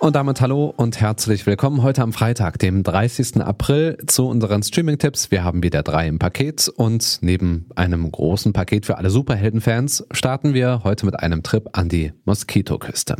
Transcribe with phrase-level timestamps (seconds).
[0.00, 3.42] Und damit hallo und herzlich willkommen heute am Freitag, dem 30.
[3.42, 5.30] April, zu unseren Streaming-Tipps.
[5.30, 10.54] Wir haben wieder drei im Paket und neben einem großen Paket für alle Superhelden-Fans starten
[10.54, 13.16] wir heute mit einem Trip an die Moskitoküste.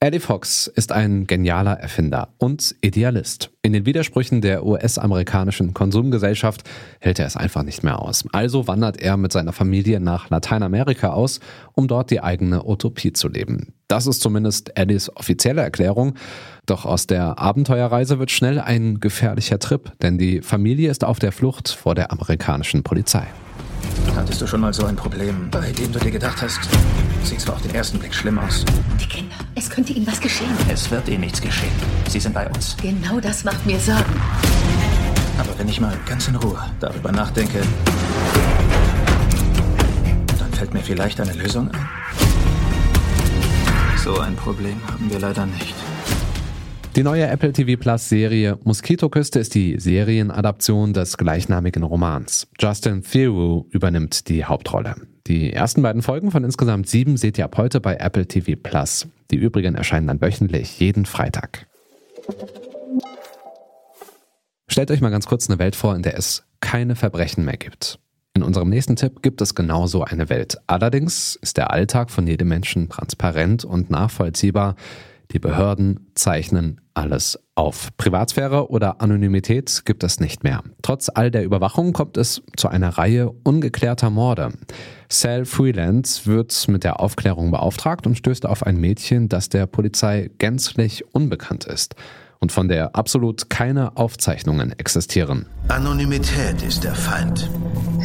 [0.00, 3.52] Eddie Fox ist ein genialer Erfinder und Idealist.
[3.62, 8.24] In den Widersprüchen der US-amerikanischen Konsumgesellschaft hält er es einfach nicht mehr aus.
[8.32, 11.38] Also wandert er mit seiner Familie nach Lateinamerika aus,
[11.74, 13.75] um dort die eigene Utopie zu leben.
[13.88, 16.14] Das ist zumindest Eddies offizielle Erklärung.
[16.66, 21.30] Doch aus der Abenteuerreise wird schnell ein gefährlicher Trip, denn die Familie ist auf der
[21.30, 23.28] Flucht vor der amerikanischen Polizei.
[24.16, 26.58] Hattest du schon mal so ein Problem, bei dem du dir gedacht hast,
[27.22, 28.64] sieht zwar auf den ersten Blick schlimm aus.
[29.00, 30.50] Die Kinder, es könnte ihnen was geschehen.
[30.72, 31.70] Es wird ihnen nichts geschehen.
[32.08, 32.76] Sie sind bei uns.
[32.82, 34.20] Genau das macht mir Sorgen.
[35.38, 37.60] Aber wenn ich mal ganz in Ruhe darüber nachdenke,
[40.38, 42.05] dann fällt mir vielleicht eine Lösung ein.
[44.06, 45.74] So ein Problem haben wir leider nicht.
[46.94, 52.46] Die neue Apple TV Plus Serie Moskitoküste ist die Serienadaption des gleichnamigen Romans.
[52.56, 54.94] Justin Theroux übernimmt die Hauptrolle.
[55.26, 59.08] Die ersten beiden Folgen von insgesamt sieben seht ihr ab heute bei Apple TV Plus.
[59.32, 61.66] Die übrigen erscheinen dann wöchentlich jeden Freitag.
[64.68, 67.98] Stellt euch mal ganz kurz eine Welt vor, in der es keine Verbrechen mehr gibt.
[68.36, 70.58] In unserem nächsten Tipp gibt es genauso eine Welt.
[70.66, 74.76] Allerdings ist der Alltag von jedem Menschen transparent und nachvollziehbar.
[75.32, 77.96] Die Behörden zeichnen alles auf.
[77.96, 80.62] Privatsphäre oder Anonymität gibt es nicht mehr.
[80.82, 84.52] Trotz all der Überwachung kommt es zu einer Reihe ungeklärter Morde.
[85.08, 90.30] Sal Freelance wird mit der Aufklärung beauftragt und stößt auf ein Mädchen, das der Polizei
[90.36, 91.94] gänzlich unbekannt ist
[92.40, 95.46] und von der absolut keine Aufzeichnungen existieren.
[95.68, 97.50] Anonymität ist der Feind.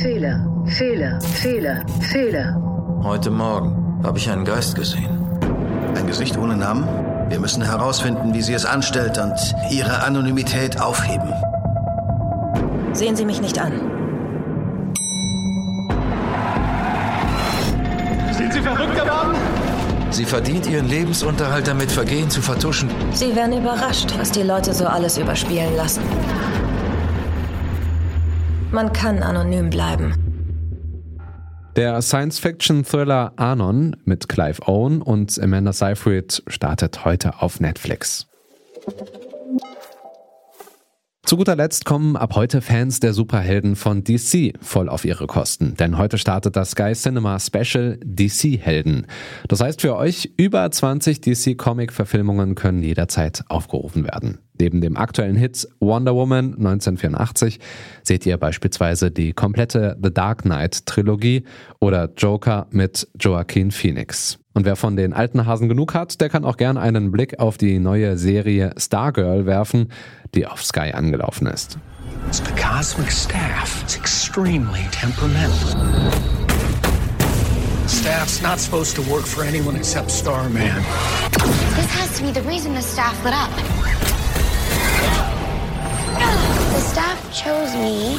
[0.00, 3.00] Fehler, Fehler, Fehler, Fehler.
[3.02, 5.10] Heute Morgen habe ich einen Geist gesehen.
[5.96, 6.86] Ein Gesicht ohne Namen?
[7.28, 9.34] Wir müssen herausfinden, wie sie es anstellt und
[9.70, 11.32] ihre Anonymität aufheben.
[12.92, 13.72] Sehen Sie mich nicht an.
[18.32, 19.57] Sind Sie verrückt geworden?
[20.10, 22.90] Sie verdient ihren Lebensunterhalt damit, Vergehen zu vertuschen.
[23.12, 26.02] Sie werden überrascht, was die Leute so alles überspielen lassen.
[28.72, 30.14] Man kann anonym bleiben.
[31.76, 38.26] Der Science-Fiction-Thriller Anon mit Clive Owen und Amanda Seyfried startet heute auf Netflix.
[41.28, 45.74] Zu guter Letzt kommen ab heute Fans der Superhelden von DC voll auf ihre Kosten,
[45.74, 49.06] denn heute startet das Sky Cinema Special DC Helden.
[49.46, 54.38] Das heißt für euch, über 20 DC Comic Verfilmungen können jederzeit aufgerufen werden.
[54.60, 57.60] Neben dem aktuellen Hit Wonder Woman 1984
[58.02, 61.44] seht ihr beispielsweise die komplette The Dark Knight Trilogie
[61.80, 64.38] oder Joker mit Joaquin Phoenix.
[64.54, 67.58] Und wer von den alten Hasen genug hat, der kann auch gern einen Blick auf
[67.58, 69.92] die neue Serie Stargirl werfen,
[70.34, 71.78] die auf Sky angelaufen ist.
[72.32, 76.10] The cosmic staff is extremely temperamental.
[77.86, 80.82] Staff's not supposed to work for anyone except Starman.
[81.76, 84.17] This has to be the reason the staff lit up.
[86.74, 88.18] The staff chose me,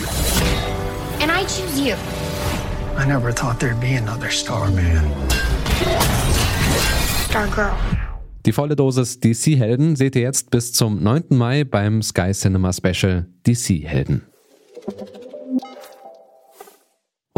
[1.22, 1.96] and I choose you.
[2.98, 5.12] I never thought there'd be another Starman.
[7.30, 7.74] Stargirl.
[8.46, 11.26] Die volle Dosis DC-Helden seht ihr jetzt bis zum 9.
[11.30, 14.24] Mai beim Sky Cinema Special DC-Helden.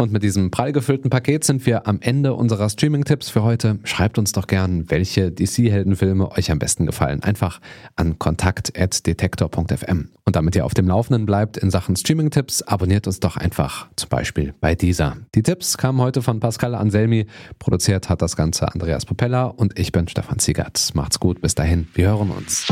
[0.02, 3.78] Und mit diesem prall gefüllten Paket sind wir am Ende unserer Streaming-Tipps für heute.
[3.84, 7.22] Schreibt uns doch gern, welche DC-Heldenfilme euch am besten gefallen.
[7.22, 7.60] Einfach
[7.94, 10.08] an kontakt.detektor.fm.
[10.24, 14.08] Und damit ihr auf dem Laufenden bleibt in Sachen Streaming-Tipps, abonniert uns doch einfach zum
[14.08, 15.18] Beispiel bei dieser.
[15.36, 17.26] Die Tipps kamen heute von Pascal Anselmi.
[17.60, 20.90] Produziert hat das Ganze Andreas Popella und ich bin Stefan Ziegert.
[20.94, 21.86] Macht's gut, bis dahin.
[21.94, 22.66] Wir hören uns.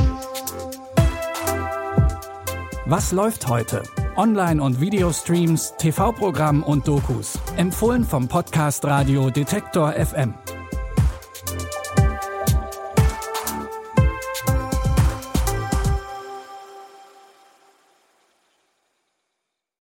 [2.87, 3.85] Was läuft heute?
[4.21, 7.39] Online- und Videostreams, TV-Programm und Dokus.
[7.57, 10.35] Empfohlen vom Podcast Radio Detektor FM.